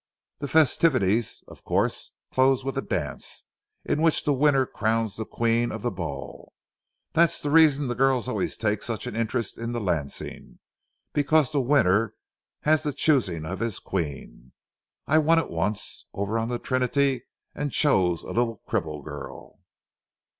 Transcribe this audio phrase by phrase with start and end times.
[0.39, 3.43] The festivities, of course, close with a dance,
[3.85, 6.53] in which the winner crowns the Queen of the ball.
[7.13, 10.57] That's the reason the girls always take such an interest in the lancing,
[11.13, 12.15] because the winner
[12.61, 14.53] has the choosing of his Queen.
[15.05, 19.59] I won it once, over on the Trinity, and chose a little cripple girl.